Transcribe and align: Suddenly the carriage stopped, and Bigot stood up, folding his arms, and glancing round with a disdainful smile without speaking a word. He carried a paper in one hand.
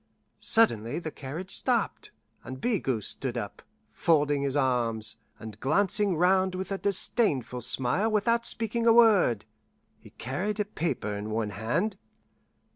Suddenly 0.39 0.97
the 0.97 1.11
carriage 1.11 1.51
stopped, 1.51 2.09
and 2.43 2.59
Bigot 2.59 3.03
stood 3.03 3.37
up, 3.37 3.61
folding 3.91 4.41
his 4.41 4.55
arms, 4.57 5.17
and 5.37 5.59
glancing 5.59 6.17
round 6.17 6.55
with 6.55 6.71
a 6.71 6.79
disdainful 6.79 7.61
smile 7.61 8.09
without 8.09 8.43
speaking 8.47 8.87
a 8.87 8.93
word. 8.93 9.45
He 9.99 10.09
carried 10.09 10.59
a 10.59 10.65
paper 10.65 11.15
in 11.15 11.29
one 11.29 11.51
hand. 11.51 11.99